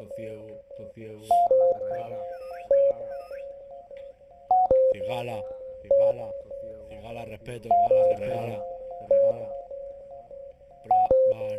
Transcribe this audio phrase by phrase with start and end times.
[0.00, 1.20] Estoy ciego, estoy ciego.
[4.92, 5.44] Cigala,
[5.82, 6.32] cigala,
[6.88, 8.64] cigala, respeto, cigala, regala,
[9.10, 9.48] regala.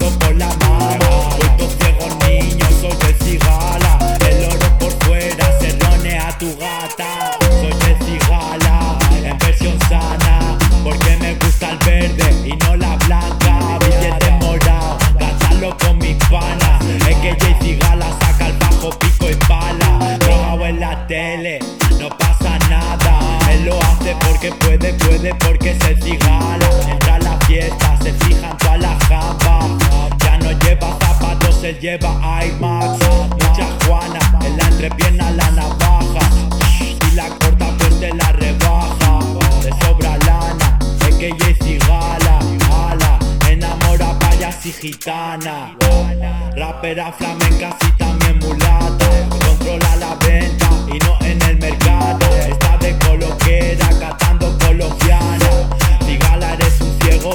[0.00, 0.98] rezando por la mama.
[1.38, 6.69] Estoy todo ciego, niño, soy el cigala, el oro por fuera se ronea tu gata.
[25.00, 26.70] Puede, porque se cigala.
[26.88, 29.66] Entra a la fiesta, se fijan todas las gambas.
[30.18, 32.98] Ya no lleva zapatos, él lleva IMAX.
[33.30, 36.30] Mucha Juana, en la entrepierna la navaja.
[37.10, 39.18] Y la corta pues te la rebaja
[39.62, 40.78] De sobra lana,
[41.08, 42.38] es que ella es cigala
[42.88, 43.18] Ala,
[43.50, 45.76] enamora payas y gitana
[46.54, 49.06] Rapera flamenca y también mulata
[49.44, 50.09] Controla la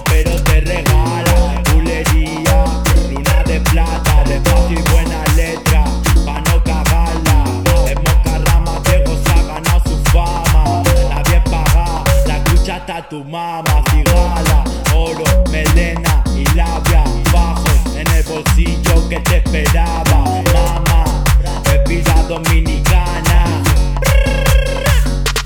[0.03, 2.65] pero te regala bulería,
[3.09, 5.85] luna de plata, de paso y buena letra,
[6.25, 7.43] pa' no cagarla.
[7.87, 13.07] Es moca rama, Diego se ha ganado su fama, la bien pagada, la escucha hasta
[13.09, 17.65] tu mama, cigala, oro, melena y labia, bajo
[17.95, 21.23] en el bolsillo que te esperaba, mama,
[21.63, 23.63] bebida dominicana,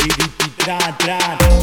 [0.03, 0.61] y
[0.97, 1.58] tra.